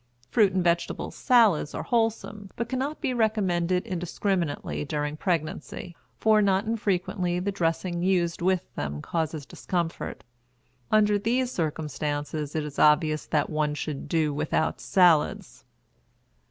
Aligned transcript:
Fruit 0.31 0.51
and 0.51 0.63
vegetable 0.63 1.11
salads 1.11 1.75
are 1.75 1.83
wholesome, 1.83 2.49
but 2.55 2.67
cannot 2.67 3.01
be 3.01 3.13
recommended 3.13 3.85
indiscriminately 3.85 4.83
during 4.83 5.15
pregnancy, 5.15 5.95
for 6.17 6.41
not 6.41 6.65
infrequently 6.65 7.37
the 7.39 7.51
dressing 7.51 8.01
used 8.01 8.41
with 8.41 8.73
them 8.73 8.99
causes 9.03 9.45
discomfort. 9.45 10.23
Under 10.91 11.19
these 11.19 11.51
circumstances 11.51 12.55
it 12.55 12.63
is 12.63 12.79
obvious 12.79 13.27
that 13.27 13.51
one 13.51 13.75
should 13.75 14.07
do 14.09 14.33
without 14.33 14.81
salads. 14.81 15.65